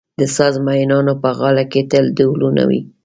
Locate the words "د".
0.19-0.21